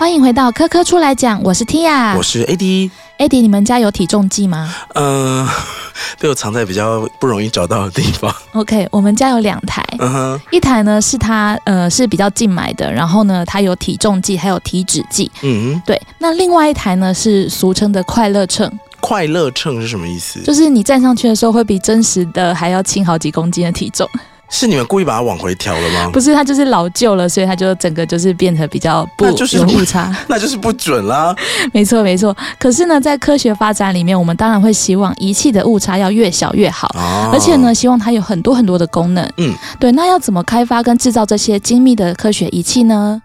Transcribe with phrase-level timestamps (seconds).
[0.00, 2.90] 欢迎回到科科出来讲，我是 Tia，我是 AD。
[3.18, 4.74] AD，你们家有体重计吗？
[4.94, 5.46] 嗯、
[6.18, 8.34] 被我藏在比较不容易找到的地方。
[8.52, 15.30] OK，我们家有两台，嗯哼，一台呢是它呃是比较近买的，然后呢它有体重计，还有体脂计。
[15.42, 20.40] 嗯哼，对，那另外一台呢是俗称的快乐秤，快乐秤是什么意思？
[20.40, 24.08] 就是你站上去的时候会比真实的还要轻好几公斤的体重。
[24.50, 26.10] 是你们故意把它往回调了吗？
[26.12, 30.14] 不是，它就是老旧了，所以它就整个就是变得比较不那就是有误差。
[30.28, 31.34] 那就是不准啦。
[31.72, 32.36] 没错，没错。
[32.58, 36.88] 可是呢，在科学发展里面，我们当然会希望仪器的误差要越小越好。
[36.94, 39.24] 哦而且呢，，希望它有很多很多的功能。
[39.36, 39.92] 嗯，对。
[39.92, 43.22] 那要怎么开发跟制造这些精密的科学仪器呢？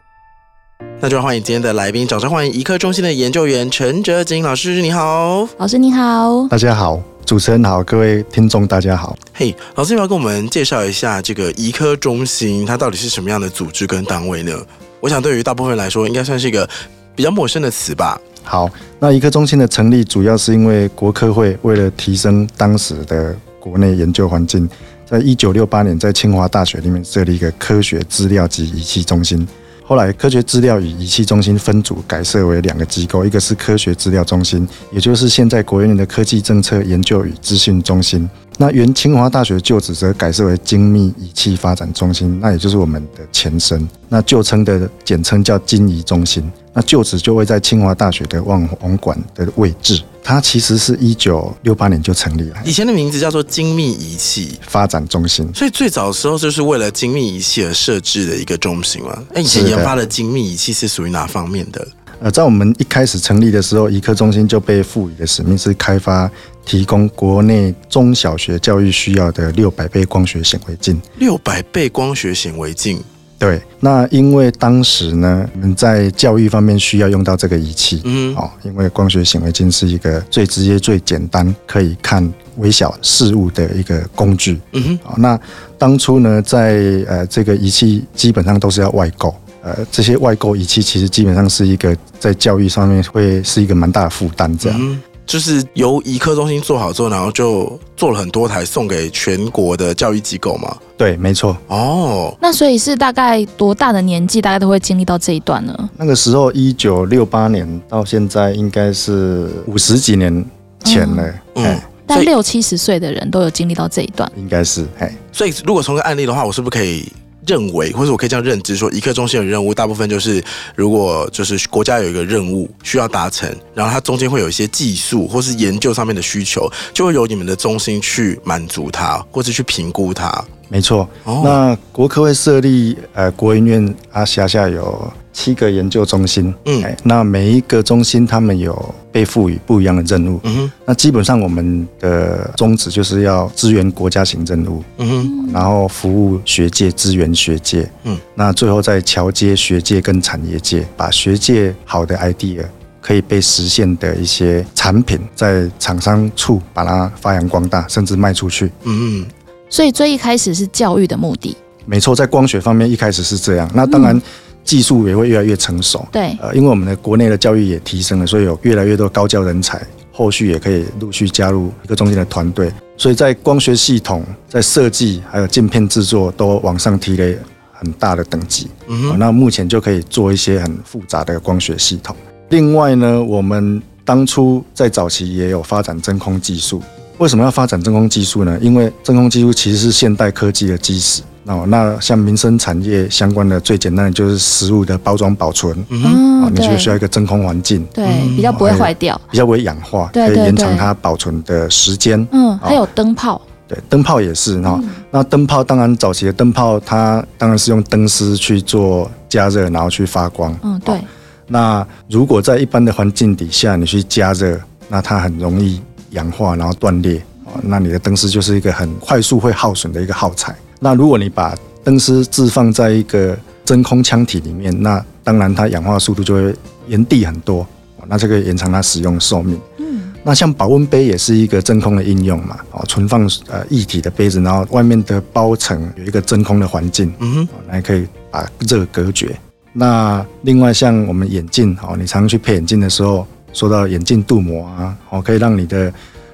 [1.01, 5.47] 那就欢迎今天的来宾，掌声欢迎医科中心的研究员陈哲景老师，你好。
[5.57, 6.47] 老师你好。
[6.49, 9.17] 大家好，主持人好，各位听众大家好。
[9.33, 14.53] 嘿、老师要不要跟我们介绍一下这个医科中心，它到底是什么样的组织跟单位呢？
[14.99, 16.69] 我想对于大部分人来说，应该算是一个
[17.15, 18.21] 比较陌生的词吧。
[18.43, 24.69] 好，那医科中心的成立主要是因为国科会为了提升当时的国内研究环境，
[25.03, 29.47] 在一九六八年在清华大学里面设立一个科学资料及仪器中心。
[29.87, 38.27] 后来，科学资料与仪器中心分组改设为两个机构，一个是科学资料中心，也就是现在国务院的科技政策研究与资讯中心。
[38.57, 43.87] 那原清华大学旧址则改设为精密仪器发展中心，那也就是我们的前身。
[44.07, 46.49] 那旧称的简称叫精仪中心。
[46.73, 50.01] 那旧址就会在清华大学的望红馆的位置。
[50.21, 55.47] 它其实是一九六八年就成立了以前的名字叫做精密仪器，发展中心。
[55.53, 59.23] 所以最早的时候就是为了精密仪器而设置的一个中心嘛。
[59.35, 61.87] 哎，以前研发的精密仪器是属于哪方面的？
[62.19, 66.29] 呃，在我们一开始成立的时候，医科中心就被赋予的使命是开发
[66.65, 70.99] 提供国内中小学教育需要的六百倍光学显微镜。
[71.17, 72.99] 六百倍光学显微镜。
[73.37, 84.57] 对，那因为当时呢，我们在教育方面需要用到这个仪器，嗯哼，哦，因为光学显微镜是一个最直接、最简单可以看微小事物的一个工具。
[84.71, 85.37] 嗯哼，哦，那
[85.77, 94.79] 当初呢，在呃这个仪器基本上都是要外购，呃，这些外购仪器其实基本上是一个在教育上面会是一个蛮大的负担，这样。
[94.79, 100.77] 嗯，就是由医科中心做好之后，然后就做了很多台送给全国的教育机构嘛。
[100.95, 105.89] 对，没错，哦，那所以是大概多大的年纪，大概都会经历到这一段呢？
[105.97, 110.45] 那个时候一九六八年到现在应该是五十几年
[110.83, 114.31] 前了，嗯哎、但六七十岁的人都有经历到这一段。
[114.37, 117.11] 应该是，哎，所以如果从个案例的话，我是不是可以
[117.47, 120.43] 认为，或者我可以这样认知说，一刻中心的任务大部分就是，
[120.75, 130.43] 如果就是国家有一个任务需要达成，然后它中间会有一些技术或是研究上面的需求，就会由你们的中心去满足它，或者去评估它。
[130.67, 131.07] 没错。
[131.23, 140.39] 哦，那国科会设立呃国研院，啊辖下有七个研究中心，嗯哎，那每一个中心他们有被赋予不一样的任务。
[140.43, 147.89] 嗯哼，那基本上我们的宗旨就是要支援国家行政务，嗯哼，然后服务学界，支援学界。
[148.03, 152.63] 嗯，那最后再桥接学界跟产业界，把学界好的 idea
[153.01, 158.71] 可以被实现的一些产品，在厂商处把它发扬光大，甚至卖出去。
[158.83, 159.27] 嗯哼，
[159.69, 161.55] 所以最一开始是教育的目的。
[161.85, 164.19] 没错，在光学方面一开始是这样，那当然
[164.63, 166.03] 技术也会越来越成熟。
[166.11, 169.79] 对，呃，因为我们的国内的教育也提升了，所以有越来越多高教人才，
[170.11, 172.71] 后续也可以陆续加入一个中间的团队。
[172.97, 177.37] 所以在光学系统、在设计还有镜片制作都往上提了
[177.71, 178.67] 很大的等级。
[178.87, 182.15] 嗯那目前就可以做一些很复杂的光学系统。
[182.49, 186.81] 另外呢，我们当初在早期也有发展真空技术。
[187.17, 188.57] 为什么要发展真空技术呢？
[188.61, 191.21] 因为真空技术其实是现代科技的基石。
[191.45, 199.19] 哦，那像民生产业相关的最简单的就是食物的包装保存，嗯，你就对需要一个真空环境，对，嗯比较不会坏掉。
[199.29, 202.27] 比较不会氧化，可以延长它保存的时间。
[202.31, 203.39] 嗯，还有灯泡。
[203.67, 204.79] 对，灯泡也是哈。
[204.81, 210.57] 嗯那灯泡当然早期的灯泡，它当然是用灯丝去做加热，然后去发光。
[210.63, 211.01] 嗯，对哦。
[211.47, 215.79] 那如果在一般的环境底下，你去加热，那它很容易
[216.15, 217.21] 氧化，然后断裂。
[217.45, 220.55] 哦，那你的灯丝就是一个很快速会耗损的一个耗材。
[220.79, 226.55] 那如果你把灯丝置放在一个真空腔体里面，那当然它氧化速度就会
[226.87, 227.61] 延递很多。
[227.97, 229.59] 哦那这个延长它使用寿命。
[229.77, 239.35] 嗯，那像保温杯也是一个真空的应用嘛，哦，存放呃液体的杯子，然后外面的包层有一个真空的环境，嗯哼，哦，那可以把热隔绝。
[239.73, 243.25] 那另外像我们眼镜，哦，你常常去配眼镜的时候，
[243.55, 245.91] 说到眼镜镀膜啊，哦，可以让你的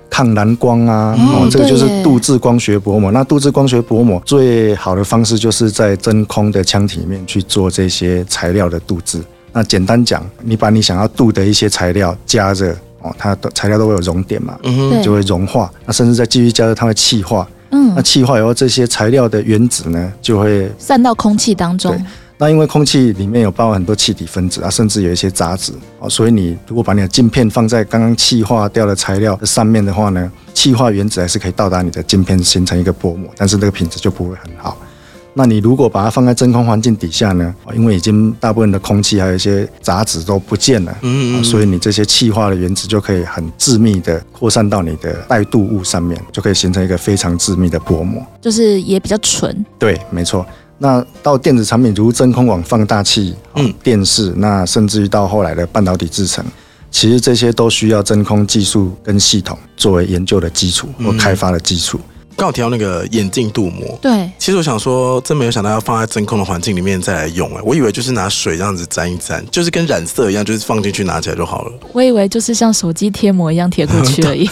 [0.10, 3.12] 抗蓝光啊，嗯哦，这个就是镀制光学薄膜。
[3.12, 9.22] 那镀制光学薄膜最好的方式就是在真空的腔体里面去做这些材料的镀制。
[9.54, 14.58] 那简单讲，你把你想要镀的一些材料加热哦，它的材料都会有熔点嘛，
[15.04, 15.72] 就会融化。
[15.86, 17.48] 那甚至再继续加热，它会气化。
[17.74, 22.02] 嗯那，气化以后，这些材料的原子呢，就会散到空气当中对，
[22.42, 34.76] 那因为空气里面有包含很多气体分子啊，甚至有一些杂质啊，所以你如果把你的镜片放在刚刚气化掉的材料的上面的话呢，气化原子还是可以到达你的镜片，形成一个薄膜，但是这个品质就不会很好。
[35.36, 48.26] 那你如果把它放在真空环境底下呢，哦因为已经大部分的空气还有一些杂质都不见了，嗯啊所以你这些气化的原子就可以很致密的扩散到你的带度物上面，就可以形成一个非常致密的薄膜。
[48.42, 49.64] 就是也比较纯。
[49.78, 50.44] 对，没错。
[50.84, 56.44] 那到电子产品，如真空网放大器、嗯嗯，电视，那甚至于到后来的半导体制成，
[56.90, 62.00] 其实这些都需要真空技术跟系统作为研究的基础或开发的基础。
[62.36, 63.96] 刚好提到那个眼镜镀膜。
[64.02, 71.72] 对，其实我想说，真没有想到要放在真空的环境里面再来用哎，我以为就是拿水这样子沾一沾，就是跟染色一样，就是放进去拿起来就好了。
[71.94, 74.50] 我以为就是像手机贴膜一样贴过去而已。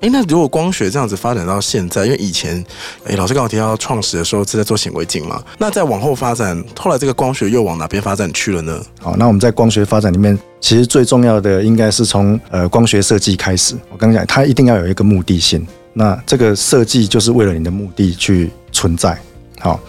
[0.00, 2.62] 哎，那如果光学这样子发展到现在，因为以前，
[3.06, 8.82] 哎，老师刚好提到创始的时候是在做显微镜嘛，那再往后发展，后来这个光学又往哪边发展去了呢？
[9.00, 13.74] 好，那我们在光学发展里面，其实最重要的应该是从呃光学设计开始。
[13.90, 15.66] 我刚刚讲，它一定要有一个目的性。
[15.94, 19.18] 那这个设计就是为了你的目的去存在。
[19.60, 19.80] 好，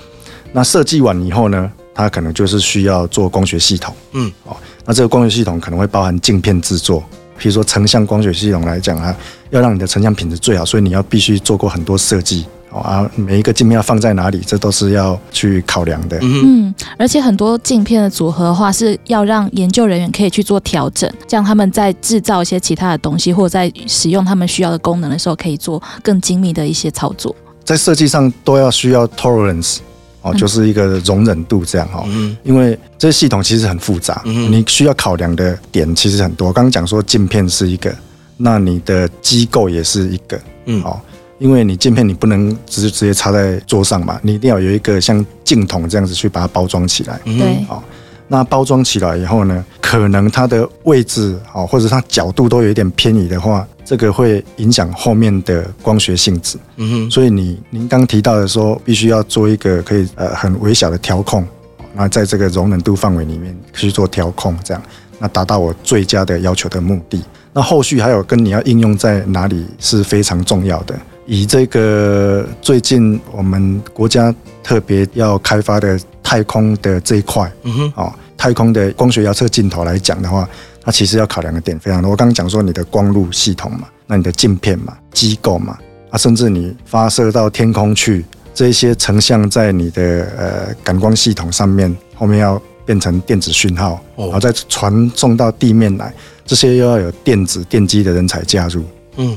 [0.54, 3.94] 那设计完以后呢，它可能就是需要做光学系统。
[4.13, 7.04] 嗯，好，那这个光学系统可能会包含镜片制作，
[7.38, 9.16] 比如说成像光学系统来讲啊，
[9.50, 12.46] 要让你的成像品质最好，所以你要必须做过很多设计。
[12.72, 16.20] 哦啊，每一个镜片要放在哪里，这都是要去考量的。
[16.22, 27.34] 嗯，而且很多镜片的组合的话，是要让研究人员可以去做调整，这样他们在制造一些其他的东西，或者在使用他们需要的功能的时候，可以做更精密的一些操作。
[27.64, 29.78] 在设计上都要需要 tolerance
[30.25, 32.04] 哦，嗯就是一个容忍度这样哦。
[32.07, 36.51] 嗯因为这些系统其实很复杂，嗯你需要考量的点其实很多。
[36.51, 37.95] 刚刚讲说镜片是一个，
[38.36, 41.00] 那你的机构也是一个嗯，哦，
[41.38, 47.19] 因为你镜片你不能直直接插在桌上嘛，你一定要有一个像镜筒这样子去把它包装起来。
[47.24, 47.81] 对，哦，
[48.27, 56.57] 那包装起来以后呢，可能它的位置哦，或者它角度都有一点偏移的话，这个会影响后面的光学性质。
[56.77, 64.83] 嗯哼，所以你您刚提到的说，必须要做一个可以呃很微小的调控，哦那在这个容忍度范围里面去做调控，这样
[65.19, 67.24] 那达到我最佳的要求的目的。
[67.54, 70.94] 那后续还有跟你要应用在哪里是非常重要的。
[71.25, 74.33] 以这个最近我们国家
[74.63, 80.48] 特别要开发的太空的这一块嗯哼，哦，太空的光学遥测镜头来讲的话，
[80.83, 82.12] 它其实要考量的点非常多。
[82.12, 85.77] 我刚刚讲说你的光路系统嘛，那你的镜片嘛，机构嘛，
[86.12, 88.24] 啊，甚至你发射到天空去，
[88.54, 96.13] 这些成像在你的呃感光系统上面，后面要变成电子讯号，哦然后再传送到地面来，
[96.45, 98.83] 这些又要有电子电机的人才加入。
[99.18, 99.36] 嗯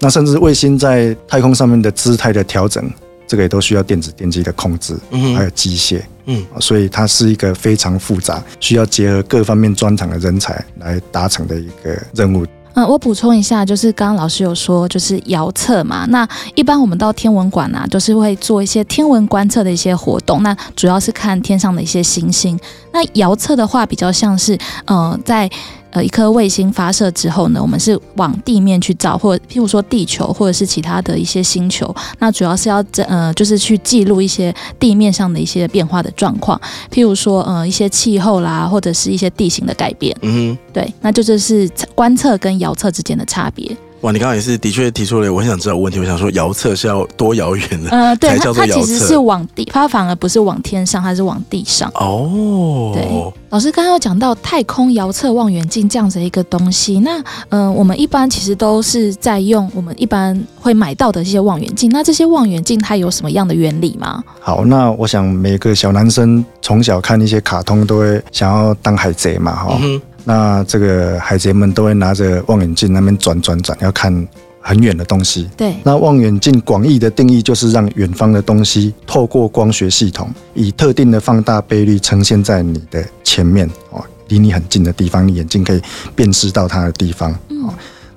[0.00, 2.90] 那甚至卫星在太空上面的姿态的调整，
[3.26, 6.02] 这个也都需要电子电机的控制，嗯，还有机械。
[6.26, 12.46] 嗯啊所以它是一个非常复杂，需要结合各方面专长的人才来达成的一个任务。
[12.76, 16.04] 嗯，我补充一下，就是刚刚老师有说，就是遥测嘛。
[16.08, 16.26] 那
[16.56, 20.42] 一般我们到天文馆啊，都是会做一些天文观测的一些活动。
[20.42, 22.58] 那主要是看天上的一些星星。
[22.92, 25.48] 那遥测的话，比较像是呃，在
[25.94, 31.92] 呃一颗卫星发射之后呢，我们是往地面去照，或譬如说地球或者是其他的一些星球。
[32.18, 36.60] 那主要是要呃，就是去记录一些地面上的一些变化的状况，
[36.90, 40.14] 譬如说呃一些气候啦，或者是一些地形的改变。
[40.20, 40.56] 嗯。
[40.72, 43.74] 对，那就这是观测跟遥测之间的差别。
[44.04, 47.88] 哇，你刚刚也是的确提出了我很想知道的问题，我想说遥测是要多遥远的？
[47.88, 51.90] 呃，对，它它其实是往地，它反而不是往天上，它是往地上。
[51.94, 53.02] 哦，对
[53.48, 57.18] 老师刚刚有讲到太空遥测望远镜这样子的一个东西，那
[57.48, 61.90] 嗯、呃我们一般其实都是在用我们一般会买到的一些望远镜。
[61.90, 64.22] 那这些望远镜它有什么样的原理吗？
[64.38, 69.80] 好，那我想每个小男生从小看一些卡通都会想要当海贼嘛，哈、
[70.24, 74.26] 那这个海贼们都会拿着望远镜那边转转转，要看
[74.60, 75.48] 很远的东西。
[75.56, 85.82] 对，那望远镜广义的定义就是让远方的东西透过光学系统，以特定的放大倍率呈现在你的前面哦，离你很近的地方，你眼睛可以
[86.16, 87.36] 辨识到它的地方。
[87.50, 87.68] 嗯，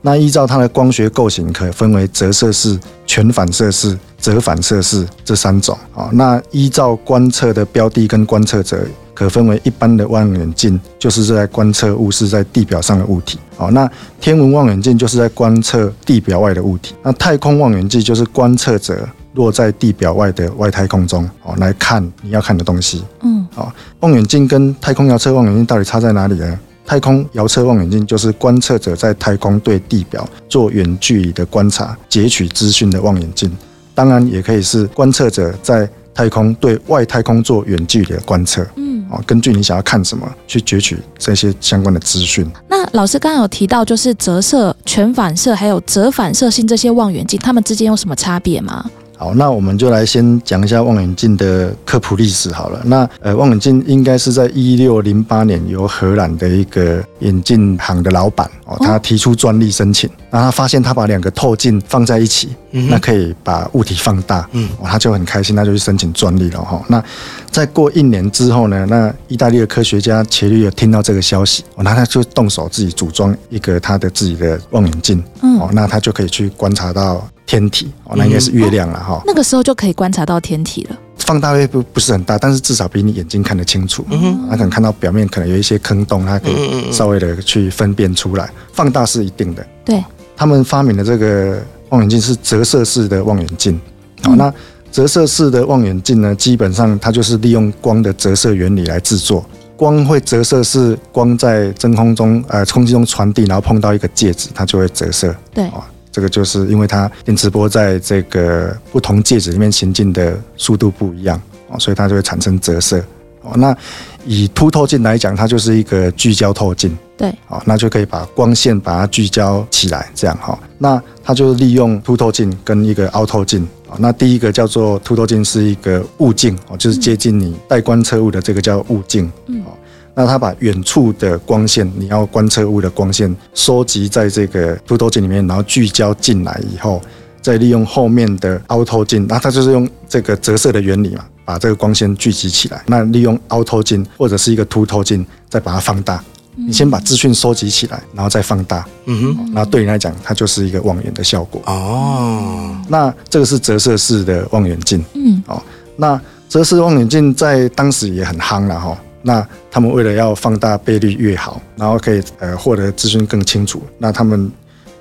[0.02, 6.10] 那依照它的光学构型，可分为折射式、全反射式、折反射式这三种啊。
[6.14, 8.88] 那依照观测的标的跟观测者，
[9.18, 13.40] 可分为一般的望远镜，就是在观测物是在地表上的物体。
[13.56, 13.90] 好，那
[14.22, 16.94] 天文望远镜就是在观测地表外的物体。
[17.02, 23.04] 那太空望远镜就是观测者落在地表外的外太空中，哦，来看你要看的东西。
[23.24, 26.60] 嗯，好，望远镜跟太空遥测望远镜到底差在哪里呢？
[26.86, 33.52] 太空遥测望远镜就是观测者在太空对地表做远距离的观察、截取资讯的望远镜，
[33.96, 38.66] 当然也可以是观测者在太空对外太空做远距离的观测。
[38.76, 42.50] 嗯，哦，根据你想要看什么去攫取这些相关的资讯。
[42.68, 48.90] 那老师刚刚有提到，就是折射、全反射还有折反射性这些望远镜，它们之间有什么差别吗？
[49.18, 52.80] 好，那我们就来先讲一下望远镜的科普历史好了。
[52.86, 64.70] 那呃，望远镜应该是在一六零八年由荷兰的一个眼镜行的老板哦，他提出专利申请，然后他发现他把两个透镜放在一起，嗯那可以把物体放大，嗯。
[64.80, 66.80] 哦，他就很开心，他就去申请专利了哈。
[66.88, 67.04] 那
[67.50, 75.58] 再过一年之后呢，那意大利的科学家伽利略听到这个消息，哦，那他就动手自己组装一个他的自己的望远镜，嗯。
[75.60, 79.20] 哦，那他就可以去观察到天体，哦，那应该是月亮了哈。
[79.26, 80.98] 那个时候就可以观察到天体了。
[81.18, 84.06] 放大会不不是很大，但是至少比你眼睛看得清楚。
[84.12, 88.50] 嗯哼他可能看到表面可能有一些坑洞，他可以嗯稍微的去分辨出来。
[88.72, 89.66] 放大是一定的。
[89.84, 90.04] 对，
[90.36, 93.80] 他们发明的这个望远镜是折射式的望远镜。
[94.22, 94.54] 好，嗯那
[94.92, 99.46] 折射式的望远镜呢，基本上它就是利用光的折射原理来制作。
[99.76, 105.36] 光会折射是光在真空中呃空气中传递，然后碰到一个介质，它就会折射。
[105.54, 105.84] 对，哦，
[106.18, 112.98] 这个就是因为它电磁波在这个不同介质里面行进的速度不一样哦，所以它就会产生折射
[113.44, 113.56] 哦。
[113.56, 113.78] 那
[114.26, 123.96] 以凸透镜来讲，它就是一个聚焦透镜对，哦，那就可以把光线把它聚焦起来，这样哈、那它就是利用凸透镜跟一个凹透镜哦。
[124.00, 129.32] 那第一个叫做凸透镜是一个物镜哦，就是接近你待观测物的这个叫物镜。
[129.46, 129.78] 嗯哦
[130.20, 137.00] 那它把远处的光线，你要观测物的光线收集在这个凸透镜里面，然后聚焦进来以后，
[137.40, 142.82] 再利用后面的凹透镜，那它就是用这个折射的原理嘛，把这个光线聚集起来。
[142.88, 146.20] 那利用凹透镜或者是一个凸透镜，再把它放大。
[146.56, 151.62] 你先把资讯收集起来，然后再放大，嗯哼，那对你来讲，它就是一个望远的效果。
[151.68, 155.06] 哦，那这个是折射式的望远镜。
[155.14, 155.62] 嗯哦
[155.96, 156.20] 那
[156.50, 158.98] 折射望远镜在当时也很夯了哈。
[159.28, 164.50] 那他们为了要放大倍率越好，然后可以呃获得资讯更清楚，那他们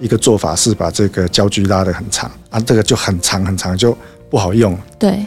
[0.00, 3.96] 一个做法是把这个焦距拉得很长啊，这个就很长很长，就
[4.28, 4.76] 不好用。
[4.98, 5.24] 对，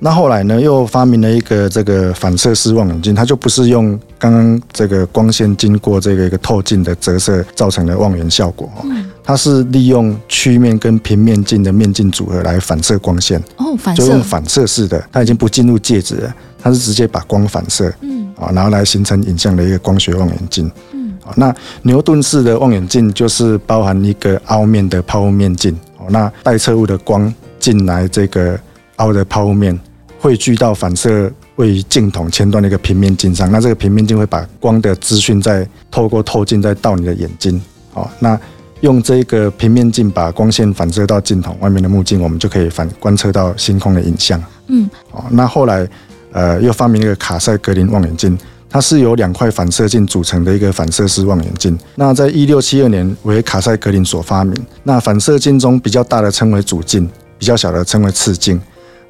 [0.00, 8.84] 那后来呢，又发明了一个这个反射式望远镜，它就不是用刚刚这个光线经过这个一个透镜的折射造成的望远效果哦，
[9.22, 13.40] 它是利用曲面跟平面镜的面镜组合来反射光线。
[13.58, 14.02] 哦，反射。
[14.02, 18.32] 就用，反射式的，它已经不进入介质了，它是直接把光反射嗯。
[18.36, 20.70] 啊，然后来形成影像的一个光学望远镜。
[20.92, 21.12] 嗯。
[21.24, 28.58] 啊，那牛顿式的望远镜就是包含一个凹面的抛物面镜，哦，那带测物的光进来这个
[28.96, 29.78] 凹的抛物面，
[30.18, 37.60] 汇聚到反射位于镜筒前端的一个平面镜上，那这个平面镜会把光的资讯再透过透镜再到你的眼睛，
[37.92, 38.38] 哦，那
[38.80, 44.42] 用这个平面镜把光线反射到镜筒外面的目镜，我们就可以反观测到星空的影像。
[44.68, 44.88] 嗯。
[45.12, 45.86] 哦，那后来
[46.32, 51.78] 呃又发明了一个卡塞格林望远镜，它是由两块反射镜组成的一个反射式望远镜。
[51.96, 54.54] 那在一六七二年为卡塞格林所发明。
[54.84, 57.08] 那反射镜中比较大的称为主镜，
[57.38, 58.60] 比较小的称为次镜。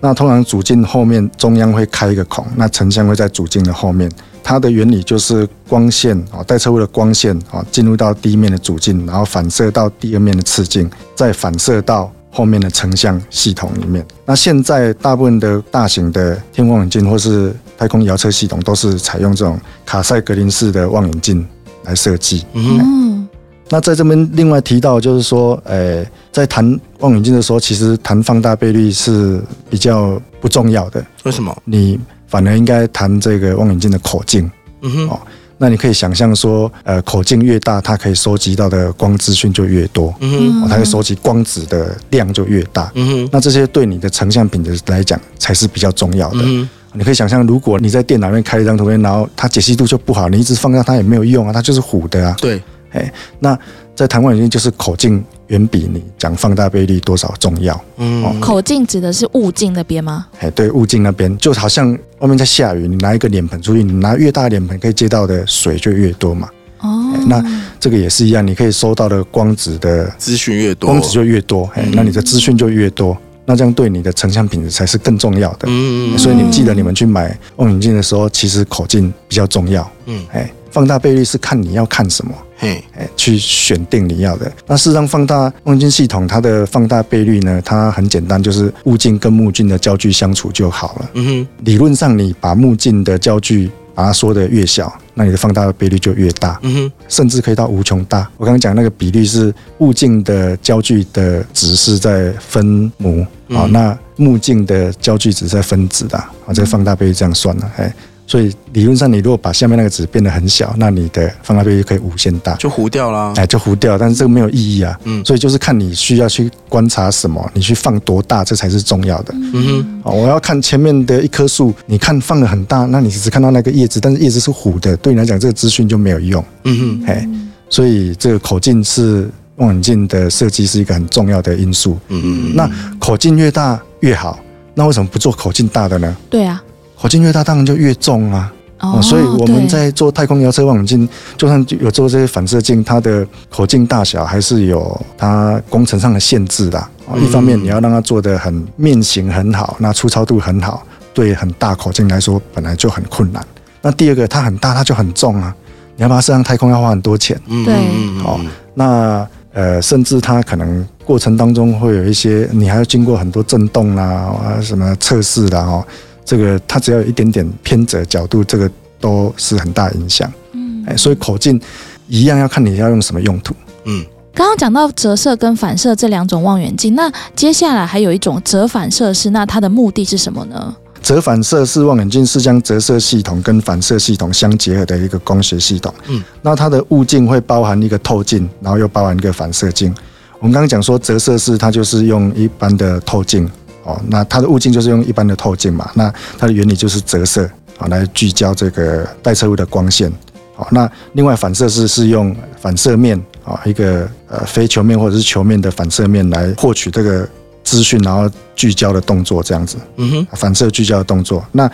[0.03, 4.11] 那通常主镜后面中央会开一个孔，那成像会在主镜的后面。
[4.43, 14.07] 它的原理就是光线啊，带车物的光线啊，进入到第一面的主镜，然后反射到第二面的次镜，再反射到后面的成像系统里面。
[14.25, 21.47] 那现在大部分的大型的天文望远镜或是太空遥测系统都是采用这种卡塞格林式的望远镜
[21.85, 22.45] 来设计。
[22.55, 23.29] 嗯
[23.73, 31.57] 那在这边另外提到，就是说，呃，在谈望远镜的时候，其实谈放大倍率是比较不重要的，为什么？
[31.65, 31.97] 你
[32.27, 34.51] 反而应该谈这个望远镜的口径。
[34.83, 35.21] 嗯哼，哦
[35.63, 42.91] 那你可以想象说，呃，口径越大，它可以收集到的光资讯就越多，嗯哼，哦，它可以收集光子的量就越大。
[42.95, 46.39] 嗯哼，那这些对你的成像品质来讲才是比较重要的。
[46.41, 52.35] 嗯，你可以想象，如果你在电脑里面开一张图片，然后它解析度就不好，你一直放大它也没有用啊，它就是糊的啊。
[52.41, 52.63] 对，
[52.93, 53.59] 哎那
[53.95, 57.79] 在台湾里面，就是口径远比你讲放大倍率多少重要。
[57.99, 60.27] 嗯，口径指的是物镜那边吗？
[60.41, 66.49] 哎，对，物镜那边就好像外面在下雨，你拿一个脸盆出去，你拿越大脸盆，可以接到的水就越多嘛。
[66.81, 67.45] 哦，那
[67.79, 75.69] 这个也是一样，你可以收到的光子的资讯越多，光子就越多，哎嗯，那你的资讯就越多，那这样对你的成像品质才是更重要的。
[75.69, 79.91] 嗯，嗯，所以你们记得你们去买望远镜的时候，其实口径比较重要。
[80.07, 82.33] 嗯，哎，放大倍率是看你要看什么。
[82.57, 84.53] 嘿，哎，去选定你要的。
[84.67, 91.11] 那事实上，放大望远镜系统它的放大倍率呢，它很简单，就是物镜跟目镜的焦距相处就好了。
[91.15, 98.29] 嗯哼，理论上，你把目镜的焦距把它缩得越小，那你的放大的倍率就越大，嗯哼，甚至可以到无穷大。
[98.37, 107.95] 我刚刚讲那个比率是物镜的焦距的值是在分母，好、嗯那目镜的焦距值在分子的，啊，这个放大倍率这样算了，哎。
[108.31, 112.55] 所以理论上，你如果把下面那个纸变得很小，那你的放大倍率可以无限大。
[112.55, 113.33] 就糊掉啦。
[113.35, 114.97] 哎，就糊掉，但是这个没有意义啊。
[115.03, 119.35] 嗯所以就是看你需要去观察什么，你去放多大，这才是重要的。
[119.53, 126.45] 嗯哼，哦，我要看前面的一棵树，你看放的很大，那你只看到那个叶子，但是叶子是糊的，对你来讲这个资讯就没有用。
[126.63, 127.29] 嗯哼，嘿，
[127.69, 131.99] 所以这个口径是望远镜的设计是一个很重要的因素。
[132.07, 132.71] 嗯嗯，那
[133.01, 134.39] 口径越大越好，
[134.73, 136.17] 那为什么不做口径大的呢？
[136.31, 136.63] 对啊，
[137.01, 138.53] 口径越大当然就越重啊。
[138.81, 146.83] 哦，所以我们在做太空遥测望远镜，就算有做这些反射镜，它的口径大小还是有它工程上的限制的。
[147.19, 153.45] 一方面你要让它做的很面型很好，那粗糙度很好，对很大口径来说本来就很困难。
[153.83, 155.55] 那第二个，它很大，它就很重啊，
[155.97, 157.39] 你要把它射上太空要花很多钱。
[157.49, 157.75] 嗯对
[158.23, 158.41] 好
[158.73, 165.85] 那呃，甚至它可能过程当中会有一些，你还要经过很多震动啦、啊，什么测试啦，哦，
[166.31, 168.71] 这个它只要有一点点偏折角度，这个
[169.01, 170.33] 都是很大影响。
[170.53, 171.61] 嗯哎，所以口径
[172.07, 173.53] 一样要看你要用什么用途。
[173.85, 180.73] 嗯，刚刚讲到折射跟反射这两种望远镜，那接下来还有一种折反射式，那它的目的是什么呢？
[181.03, 185.93] 折反射式望远镜是将折射系统跟反射系统相结合的一个光学系统。
[186.07, 189.93] 嗯，那它的物镜会包含一个透镜，然后又包含一个反射镜。
[190.39, 193.51] 我们刚刚讲说折射式，它就是用一般的透镜
[193.91, 195.91] 哦，那它的物镜就是用一般的透镜嘛。
[195.95, 200.13] 那它的原理就是折射啊，来聚焦这个待测物的光线。
[200.55, 207.29] 好，那另外反射式是用反射面啊，一个呃非球面或者是球面的反射面来获取这个
[207.65, 209.77] 资讯，然后聚焦的动作这样子。
[209.97, 211.45] 嗯哼，反射聚焦的动作。
[211.53, 211.71] 那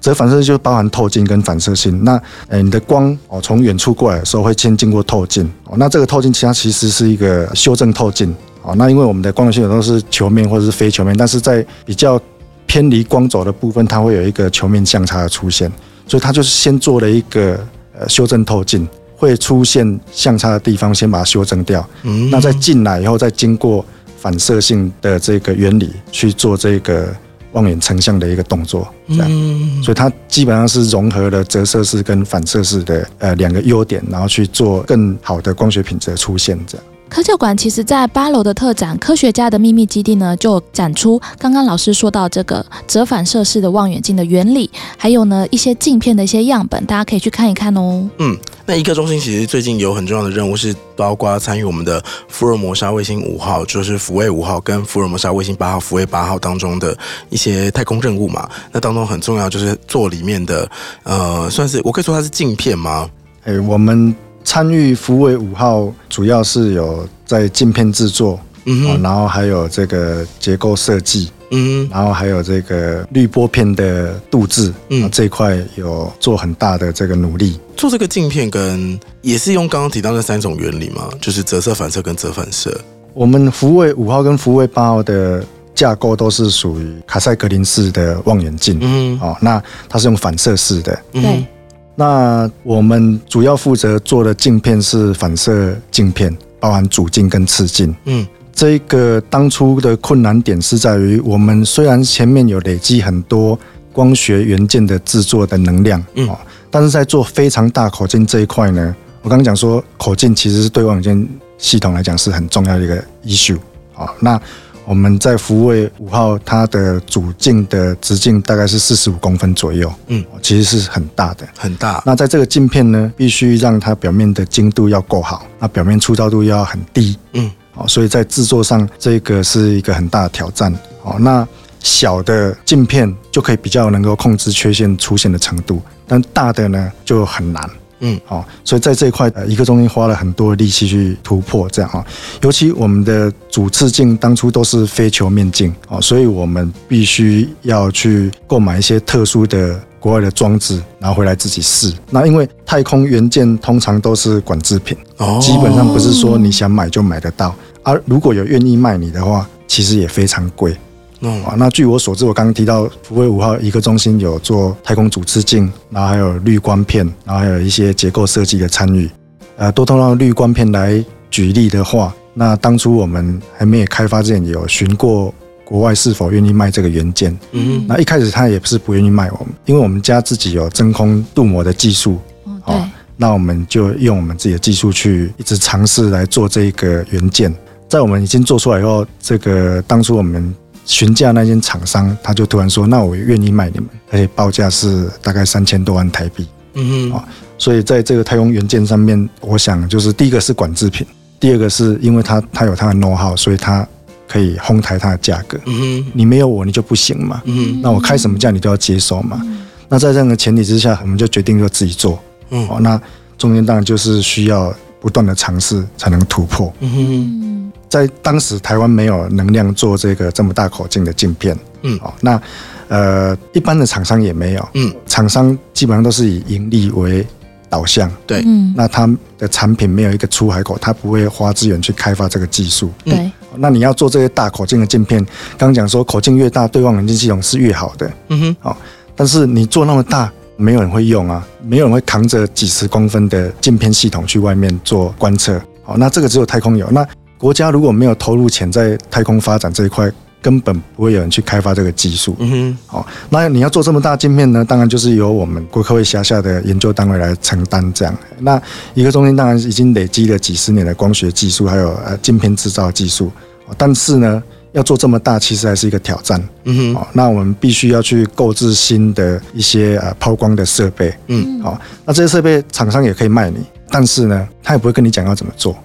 [0.00, 2.02] 折反射就包含透镜跟反射性。
[2.02, 8.74] 那呃，你的光哦从远处过来的时候会先经过透镜哦，那这个透镜其实它其实是一个修正透镜哦。
[8.76, 12.20] 那因为我们的光学系统都是球面或者是非球面，但是在比较
[12.66, 15.70] 偏离光轴的部分，它会有一个球面相差的出现，
[16.06, 17.58] 所以它就是先做了一个
[17.98, 18.88] 呃修正透镜。
[19.14, 21.88] 会出现相差的地方，先把它修正掉。
[22.02, 23.84] 嗯那再进来以后，再经过
[24.18, 27.14] 反射性的这个原理去做这个
[27.52, 29.28] 望远成像的一个动作，这样。
[29.30, 36.84] 嗯所以它基本上是融合了折射式跟反射式的呃两个优点，然后去做更好的光学品质的出现，这样。
[37.12, 48.08] 科教馆其实在八楼的特展《科学家的秘密基地》呢，就展出刚刚老师说到这个折反射式的望远镜的原理，还有呢一些镜片的一些样本，大家可以去看一看哦。
[48.16, 56.96] 嗯，那一个中心其实最近有很重要的任务是包括参与我们的福尔摩沙卫星五号，就是福卫五号跟福尔摩沙卫星八号、福卫八号当中的
[57.28, 58.48] 一些太空任务嘛。
[58.72, 60.66] 那当中很重要就是做里面的
[61.02, 63.06] 呃，算是我可以说它是镜片吗？
[63.44, 75.04] 诶，我们参与福卫五号主要是有在镜片制作，哦，嗯哼，然后还有这个结构设计，嗯哼，然后还有这个滤波片的镀制，嗯。
[75.04, 77.58] 嗯，这一块有做很大的这个努力。
[77.76, 82.78] 做这个镜片跟也是用刚刚提到的三种原理嘛，就是折射、反射跟折反射。
[83.14, 90.98] 我们福卫五号跟福卫八号的架构都是属于卡塞格林式的望远镜，嗯，哦，那它是用反射式的。
[91.12, 91.46] 嗯哼，
[91.94, 97.94] 那我们主要负责做的镜片是反射镜片，包含主镜跟次镜。
[98.04, 103.58] 嗯这个当初的困难点是在于，我们虽然前面有累积很多
[103.94, 106.38] 光学元件的制作的能量，嗯哦，
[106.70, 113.58] 但是在做非常大口径这一块呢，我刚刚讲说口径其实是对望远镜系统来讲是很重要的一个 issue，
[113.94, 114.40] 好、那
[114.84, 121.46] 我们在福卫五号，它的主镜的直径大概是四十五公分左右，嗯哦，其实是很大的。
[121.56, 122.02] 很大。
[122.04, 130.72] 那在这个镜片呢，必须让它表面的精度要够好，那表面粗糙度要很低，嗯，好，所以在制作上这个是一个很大的挑战。
[131.04, 131.46] 哦，那
[131.80, 137.68] 小的镜片就可以比较能够控制缺陷出现的程度，但大的呢就很难。
[138.04, 142.06] 嗯，哦，所以在这一块，呃，一个中心花了很多力气去突破，这样啊、哦。
[142.42, 151.92] 尤其我们的主次镜当初都是非球面镜哦，所以我们必须要去购买一些特殊的国外的装置，拿回来自己试。
[152.10, 160.76] 那因为太空元件通常都是管制品，哦基本上不是说你想买就买得到，而如果有愿意卖你的话，其实也非常贵。
[161.22, 169.08] 嗯啊，那据我所知，我刚刚提到福卫五号一个中心有做太空主次镜，然后还有滤光片，然后还有一些结构设计的参与。
[169.56, 175.32] 呃多通道滤光片来举例的话，那当初我们还没有开发之前，有询过
[175.64, 177.38] 国外是否愿意卖这个元件。
[177.52, 182.82] 嗯那一开始他也不是不愿意卖我们，因为我们家自己有真空镀膜的技术，哦，哦对，
[183.16, 187.54] 那我们就用我们自己的技术去一直尝试来做这个元件。
[187.88, 190.52] 在我们已经做出来以后，这个当初我们
[190.84, 196.46] 询价那间厂商，他就突然说：“那我愿意卖你们，而且报价是大概三千多万台币。
[196.74, 197.22] 嗯哦
[197.58, 201.06] 所以在这个太空元件上面，我想就是第一个是管制品，
[201.38, 203.86] 第二个是因为它它有它的 know how，所以它
[204.26, 205.56] 可以哄抬它的价格。
[205.66, 207.40] 嗯哼你没有我，你就不行嘛。
[207.44, 209.40] 嗯哼那我开什么价你都要接受嘛。
[209.88, 212.18] 那在这样的前提之下，我们就决定就自己做。
[212.50, 213.00] 嗯哦，那
[213.38, 216.72] 中间当然就是需要不断的尝试才能突破。
[216.78, 221.98] 嗯哼，在当时台湾没有能量做这个这么大口径的镜片，嗯。
[222.00, 222.40] 哦，那
[222.86, 227.26] 呃一般的厂商也没有，嗯，厂商基本上都是以盈利为
[227.68, 228.44] 导向，对。
[228.46, 232.92] 嗯，那他的产品没有一个出海口，他不会花资源去开发这个技术。
[233.04, 235.20] 对，那你要做这些大口径的镜片，
[235.58, 238.56] 刚刚讲说口径越大，对望远镜系统是越好的，嗯哼。
[238.62, 238.76] 哦
[239.14, 245.60] 但是你做那么大，没有人会用啊，没有人会扛着几十公分的镜片系统去外面做观测。
[245.82, 246.88] 好，那这个只有太空有。
[246.90, 252.36] 那国家如果没有投入钱在太空发展这一块，根本不会有人去开发这个技术。
[252.38, 258.16] 嗯哼好，那你要做这么大镜片呢，当然就是由我们国科会辖下的研究单位来承担这样。
[258.38, 258.60] 那
[258.94, 263.30] 一个中心当然已经累积了几十年的光学技术，还有呃镜片制造技术，
[263.76, 266.42] 但是呢，要做这么大，其实还是一个挑战。
[266.64, 271.14] 嗯哼哦，那我们必须要去购置新的一些呃抛光的设备。
[271.28, 273.58] 嗯好、那这些设备厂商也可以卖你，
[273.90, 275.76] 但是呢，他也不会跟你讲要怎么做。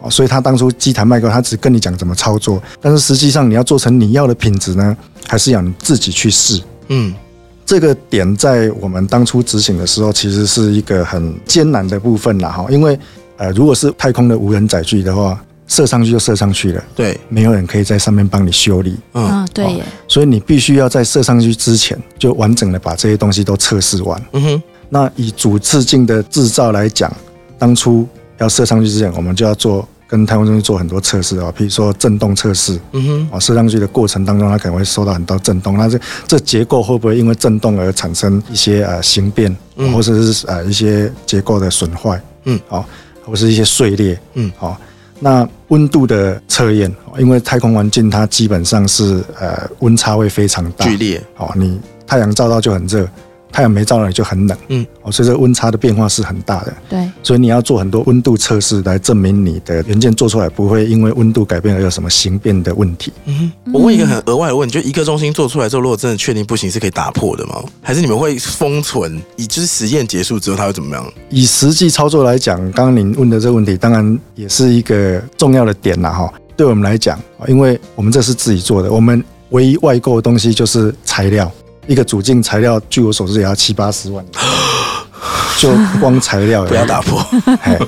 [0.00, 6.60] 哦，所以他当初机台卖给我他只跟你讲怎么操作，但是实际上你要做成你要的品质呢，还是要你自己去试。
[6.88, 7.14] 嗯
[7.64, 12.96] 这个点在我们当初执行的时候，其实是一个很艰难的部分啦，哈，因为
[13.38, 17.18] 呃，如果是太空的无人载具的话，射上去就射上去了，对。
[17.28, 19.24] 没有人可以在上面帮你修理，嗯。
[19.24, 24.20] 啊，对耶，所以你必须要在射上去之前，就完整的把这些东西都测试完。
[24.32, 24.62] 嗯哼。
[24.88, 27.12] 那以主次镜的制造来讲，
[27.58, 28.06] 当初
[28.38, 32.78] 要射上去之前，我们就要做跟太空中心做很多测试啊，比如说震动测试。
[32.92, 33.28] 嗯哼。
[33.32, 35.98] 啊，射上去的过程当中，它可能会受到很多震动，那这
[36.28, 39.92] 这结构会不会因为震动而产生一些呃形变，嗯。
[39.92, 42.88] 或者是呃一些结构的损坏，嗯，好、
[43.24, 44.52] 或是一些碎裂，嗯。
[44.56, 44.80] 好、
[45.18, 51.22] 那温度的测验，因为太空环境它基本上是呃温差会非常大，剧烈。
[51.36, 53.08] 哦，你太阳照到就很热，
[53.52, 63.12] 太阳没照到你就很冷，嗯，哦，所以这个温差的变化是很大的，对，所以你要做很多温度测试来证明你的元件做出来不会因为温度改变而有什么形变的问题。
[63.24, 67.62] 嗯哼，我问一个很额外的问题，就一个中心做出来之后，如果真的确定不行，是可以打破的吗？
[67.80, 71.12] 还是你们会封存，以就是实验结束之后它会怎么样？
[71.30, 76.32] 以实际操作来讲，刚刚您问的这个问题，当然也是一个重要的点啦，哈。
[76.56, 81.52] 对我们来讲，因为我们这是自己做的，我们唯一外购的东西就是材料，
[81.86, 84.24] 一个主镜材料，据我所知也要七八十万，
[85.58, 85.70] 就
[86.00, 87.24] 光材料不要打破。
[87.62, 87.78] 嘿，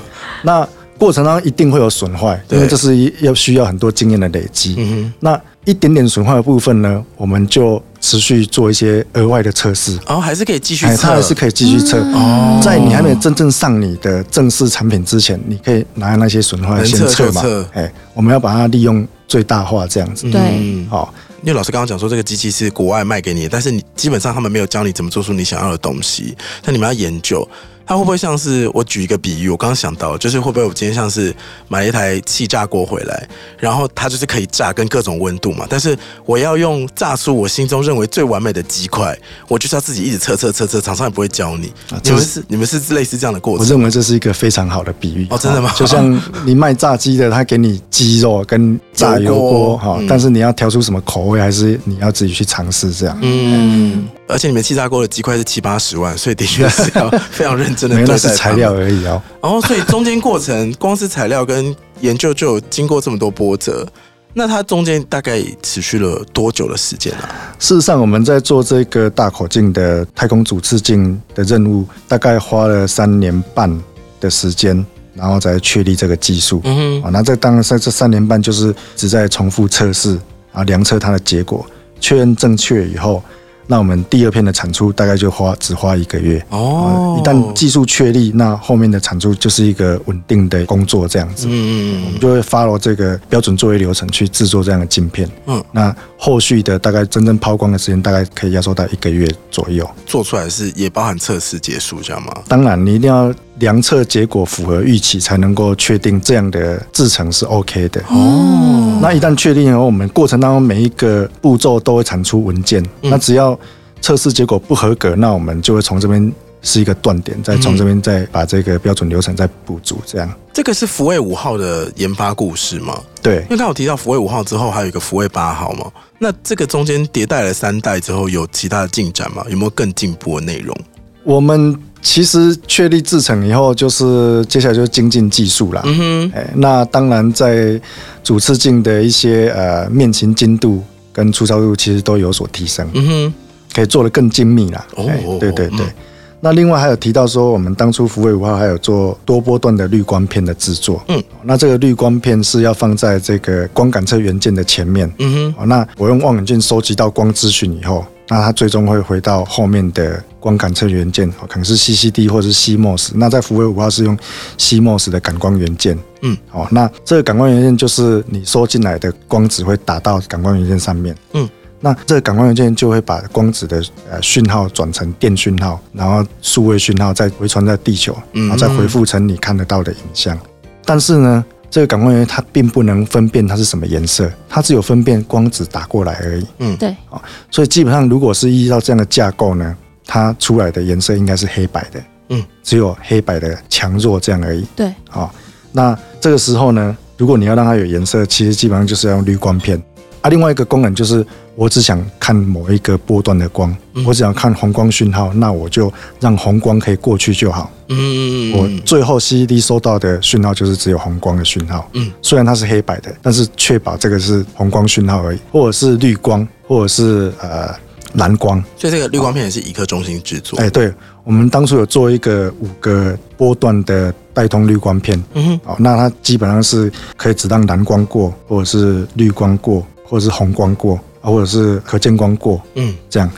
[0.43, 4.75] 那过程当中一定会有损坏，因为这是一要需要很多经验的累积。
[4.77, 9.91] 嗯那一点点损坏的部分呢，我们就持续做一些额外的测试。
[9.97, 11.99] 哼，，然后还是可以继续它还是可以继续测。
[12.13, 12.59] 哦。
[12.63, 17.43] 在你还没有真正上你的正式产品之前，你可以拿那些损坏先测嘛。
[17.73, 20.27] 哎，我们要把它利用最大化，这样子。
[20.27, 20.87] 嗯对。
[20.89, 27.47] 好，因为老师刚刚讲说这个机器是国外卖给你，但是你基本上他们没有教你怎么做出你想要的东西，那你们要研究。
[27.85, 29.49] 它会不会像是我举一个比喻？
[29.49, 31.35] 我刚刚想到，就是会不会我今天像是
[31.67, 41.73] 买了一台气炸锅回来，然后它就是可以炸跟各种温度嘛，但是我要用炸出我心中认为最完美的鸡块，我就是要自己一直测测测测，厂商也不会教你。
[41.89, 43.65] 啊你们是你们是类似这样的过程？
[43.65, 45.25] 我认为这是一个非常好的比喻。
[45.31, 53.17] 哦真的吗就像你卖炸鸡的，他给你鸡肉跟炸油油锅锅哈嗯，但是你要挑出什么口味，还是你要自己去尝试这样。
[53.21, 59.21] 嗯，而且你们气炸锅的鸡块是七八十万，所以的确是要非常认真的 没有，对待那是材料而已哦。
[59.41, 63.87] 然后，所以中间过程，光是材料跟研究就有经过这么多波折。
[64.31, 67.27] 那它中间大概持续了多久的时间啊？
[67.57, 73.75] 事实上，我们在做这个大口径的太空主次镜的任务，大概花了三年半
[74.19, 76.61] 的时间，然后再确立这个技术。
[76.63, 80.19] 嗯啊，那这当然在这三年半就是只在重复测试，
[80.51, 81.65] 啊量测它的结果，
[81.99, 83.23] 确认正确以后，
[83.71, 86.43] 那我们第二片的产出大概就花只花一个月。
[86.49, 91.45] 哦啊，一旦技术确立，那后面的产出就是一个稳定的工作这样子。
[91.47, 95.29] 嗯嗯嗯就会 follow 这个标准作业流程去制作这样的镜片。
[95.45, 99.87] 嗯，那后续的大概真正抛光的时间大概可以压缩到一个月左右。
[100.07, 102.33] 做出来是也包含测试结束，这样吗？
[102.47, 108.01] 当然，你一定要量测结果符合预期，才能够确定这样的制成是 OK 的。
[108.09, 112.81] 哦，那一旦确定以后，我们过程当中每一个步骤都会产出文件。
[113.03, 113.58] 嗯那只要
[114.01, 116.31] 测试结果不合格，那我们就会从这边
[116.61, 119.99] 是一个断点，再从这边再把这个标准流程再补足。
[120.05, 123.01] 这样这个是福卫五号的研发故事吗？
[123.21, 125.85] 对因为刚好提到福卫五号之后，还有一个福卫八号嘛。
[126.17, 129.45] 那这个中间迭代了三代之后，有其他的进展吗？
[129.49, 130.75] 有没有更进步的内容？
[131.23, 135.81] 我们其实确立制程以后，就是接下来就是精进技术啦。
[135.85, 137.79] 嗯哼，哎，那当然在
[138.23, 140.83] 主次镜的一些呃面型精度
[141.13, 143.33] 跟粗糙度，其实都有所提升，嗯哼，
[143.79, 144.85] 可以做得更精密啦。
[144.95, 145.85] 哦哎对对对。
[145.85, 145.93] 嗯
[146.41, 151.03] 那另外还有提到说，我们当初福卫五号还有做多波段的滤光片的制作。
[151.09, 155.11] 嗯，那这个滤光片是要放在这个光感测元件的前面。
[155.19, 163.11] 嗯哼，哦，那我用望远镜收集到光资讯以后，那它最终会回到后面的光感测元件，哦可能是 CCD 或者是 CMOS。
[163.15, 164.17] 那在福卫五号是用
[164.57, 165.99] CMOS 的感光元件。
[166.21, 171.13] 嗯，哦，那这个感光元件就是你收进来的光子会打到感光元件上面。
[171.33, 171.49] 嗯，
[171.81, 180.37] 那这个感光元件就会把光子的呃讯号转成电讯号，然后数位讯号再回传在地球，嗯然后再回复成你看得到的影像。
[180.83, 186.45] 但是呢，这个感光元件它并不能分辨它是什么颜色，它只有分辨光子打过来而已。
[186.57, 194.65] 嗯对，啊所以基本上，如果是依照这样的架构呢，它出来的颜色应该是黑白的，嗯，只有黑白的强弱这样而已。
[194.75, 195.31] 对，啊、
[195.71, 199.81] 那这个时候呢，如果你要让它有颜色，其实基本上就是要用滤光片。
[200.21, 204.05] 啊，另外一个功能就是，我只想看某一个波段的光，嗯。
[204.05, 207.71] 我只想看红光讯号，那我就让红光可以过去就好。
[207.91, 217.73] 嗯我最后 CCD 收到的讯号就是只有红光的讯号，嗯，虽然它是黑白的，但是确保这个是红光讯号而已，或者是绿光，或者是呃
[218.13, 218.63] 蓝光。
[218.77, 220.59] 所以这个滤光片也是一刻中心制作。
[220.59, 233.29] 哎、对，我们当初有做一个五个波段的带通滤光片，嗯哼，哦，那它基本上是可以只让蓝光过，或者是绿光过，或者是红光过，啊或者是可见光过嗯这样。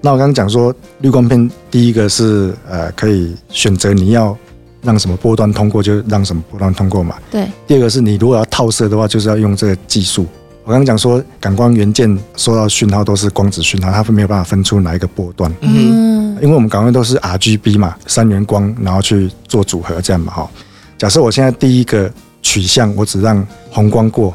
[0.00, 4.36] 那我刚刚讲说，滤光片第一个是呃可以选择你要
[4.82, 7.16] 让什么波段通过就让什么波段通过嘛。
[7.30, 10.24] 对，第二个是你如果要套色的话，就是要用这个技术。
[10.64, 15.50] 我刚刚讲说，感光元件收到讯号都是光子讯号，它没有办法分出哪一个波段。
[15.62, 20.50] 嗯，因为我们感光都是 RGB 嘛，三元光，然后去做组合这样嘛哈。
[20.98, 22.12] 假设我现在第一个
[22.42, 24.34] 取向我只让红光过，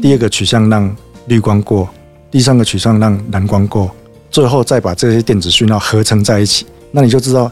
[0.00, 1.88] 第二个取向让绿光过，
[2.30, 3.90] 第三个取向让蓝光过，
[4.30, 7.50] 最后再把这些电子讯号合成在一起，那你就知道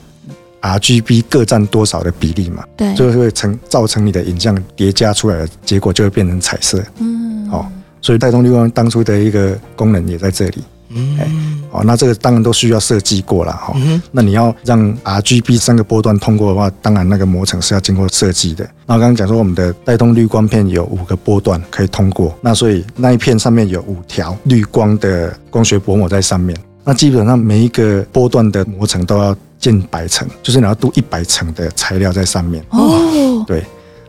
[0.60, 6.82] RGB 各占多少的比例嘛，对，就会成造成你的影像叠加出来的结果就会变成彩色。
[6.98, 10.62] 嗯，好所以带动绿光当初的一个功能也在这里。
[10.90, 13.72] 嗯哦，那这个当然都需要设计过了哈。
[13.74, 18.64] 嗯，那你要让 RGB 三个波段通过的话，当然那个磨层是要经过设计的。
[18.86, 26.56] 那我刚刚讲说，我们的带动滤光片有五个波段可以通过，那所以那一片上面有五条滤光的光学薄膜在上面。
[26.84, 32.64] 那基本上每一个波段的磨层都要近百层，就是你要镀一百层的材料在上面。
[32.70, 33.64] 哦，对，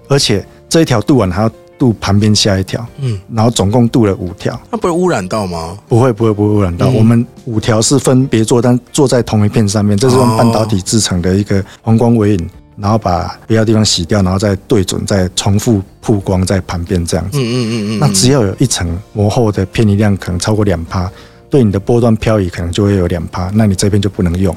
[0.08, 4.60] 而且这一条镀完还要镀旁边下一条，嗯，然后总共镀了五条。
[4.72, 5.78] 那不会污染到吗？
[5.88, 6.88] 不会，不会，不会污染到。
[6.88, 17.38] 嗯我们五条是分别做，但做在同一片上面，这是用半导体制成的一个黄光微影，然后把别的地方洗掉，然后再对准，再重复曝光在旁边这样子。
[17.38, 21.12] 嗯嗯嗯嗯，那只要有一层膜厚的偏移量可能超过两趴，
[21.50, 24.56] 对你的波段漂移可能就会有两趴，那你这边就不能用。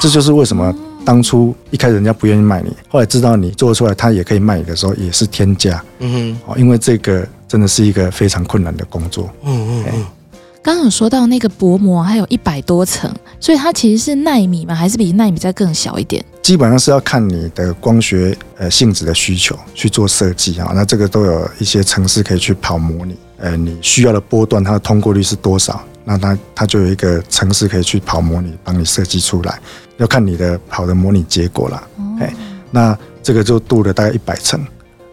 [0.00, 9.28] 这就是为什么当初一开始人家不愿意卖你，后来知道你做出来，他也可以卖你的时候，也是天价嗯哦，因为这个真的是一个非常困难的工作。
[9.44, 10.06] 嗯嗯嗯，
[10.62, 14.74] 刚刚有说到那个薄膜还有一百多层，所以它其实是纳米吗？
[14.74, 16.24] 还是比纳米再更小一点？
[16.42, 20.72] 基本上是要看你的光学呃性质的需求去做设计啊。
[20.74, 25.82] 那这个都有一些程式可以去跑模拟，呃，你需要的波段它的通过率是多少？
[26.04, 29.58] 那它它就有一个程式可以去跑模拟，帮你设计出来。
[29.96, 31.82] 要看你的跑的模拟结果啦。
[32.20, 32.34] 哎、
[32.70, 34.64] 那这个就镀了大概一百层。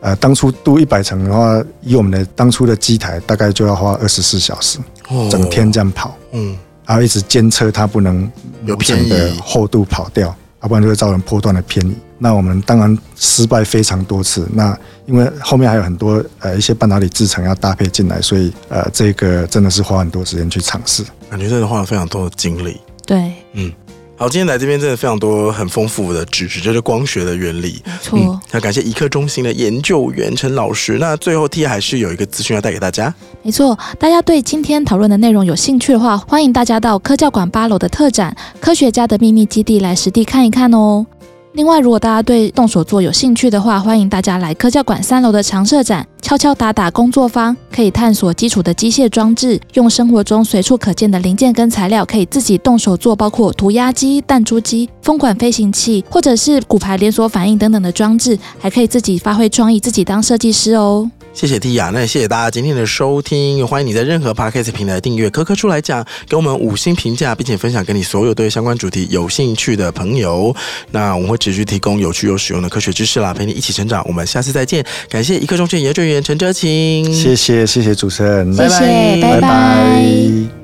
[0.02, 6.18] 呃，当初镀一百层的话，以我们的当初的机台，大概就要花二十四小时，哦整天这样跑。
[6.32, 8.30] 嗯然后一直监测它不能
[8.66, 11.96] 有磨层偏的厚度跑掉，要不然就会造成波段的偏移。
[12.18, 14.48] 那我们当然失败非常多次。
[14.54, 21.04] 那因为后面还有很多呃一些半导体制成要搭配进来，所以呃这个真的是花很多时间去尝试。
[21.30, 22.80] 感觉真的花了非常多的精力。
[23.06, 23.34] 对，
[24.22, 27.82] 好，今天来这边真的非常多很丰富的知识，就是光学的原理。
[27.84, 28.40] 没错。
[28.52, 31.00] 那感谢一刻中心的研究员陈老师。
[31.00, 33.12] 那最后 T 还是有一个资讯要带给大家。
[33.42, 41.04] 没错，大家对今天讨论的内容有兴趣的话，欢迎大家到科教馆八楼的特展《科学家的秘密基地》来实地看一看哦。
[41.54, 61.12] 另外，如果大家对动手做有兴趣的话，欢迎大家来科教馆三楼的常设展“敲敲打打工作坊”，可以探索基础的机械装置，用生活中随处可见的零件跟材料，可以自己动手做，包括涂鸦机、弹珠机、风管飞行器，或者是骨牌连锁反应等等的装置，还可以自己发挥创意，自己当设计师哦。
[61.34, 70.56] 谢谢蒂亚，那也谢谢大家今天的收听，欢迎你在任何 Podcast 平台订阅科科出来讲，给我们五星评价，并且分享给你所有对相关主题有兴趣的朋友。
[70.92, 74.06] 那我们会持续提供有趣又实用的科学知识啦，陪你一起成长。
[74.08, 80.61] 我们下次再见，感谢一刻中学研究员陈哲琴，谢谢谢谢主持人，谢谢，拜拜。